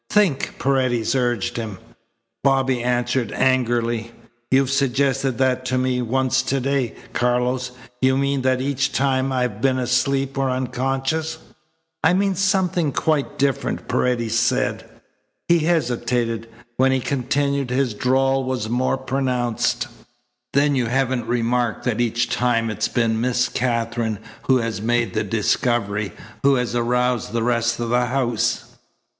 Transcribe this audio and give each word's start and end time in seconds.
"Think," 0.09 0.57
Paredes 0.57 1.13
urged 1.13 1.57
him. 1.57 1.77
Bobby 2.43 2.81
answered 2.81 3.31
angrily: 3.33 4.11
"You've 4.49 4.71
suggested 4.71 5.37
that 5.37 5.63
to 5.65 5.77
me 5.77 6.01
once 6.01 6.41
to 6.41 6.59
day, 6.59 6.95
Carlos. 7.13 7.69
You 8.01 8.17
mean 8.17 8.41
that 8.41 8.61
each 8.61 8.93
time 8.93 9.31
I 9.31 9.43
have 9.43 9.61
been 9.61 9.77
asleep 9.77 10.39
or 10.39 10.49
unconscious." 10.49 11.37
"I 12.03 12.15
mean 12.15 12.33
something 12.33 12.91
quite 12.91 13.37
different," 13.37 13.87
Paredes 13.87 14.39
said. 14.39 14.85
He 15.47 15.59
hesitated. 15.59 16.49
When 16.77 16.91
he 16.91 16.99
continued, 16.99 17.69
his 17.69 17.93
drawl 17.93 18.43
was 18.43 18.67
more 18.69 18.97
pronounced. 18.97 19.87
"Then 20.53 20.73
you 20.73 20.87
haven't 20.87 21.27
remarked 21.27 21.83
that 21.83 22.01
each 22.01 22.27
time 22.27 22.71
it 22.71 22.77
has 22.83 22.87
been 22.87 23.21
Miss 23.21 23.47
Katherine 23.49 24.17
who 24.47 24.57
has 24.57 24.81
made 24.81 25.13
the 25.13 25.23
discovery, 25.23 26.11
who 26.41 26.55
has 26.55 26.73
aroused 26.73 27.33
the 27.33 27.43
rest 27.43 27.79
of 27.79 27.89
the 27.89 28.07
house?" 28.07 28.63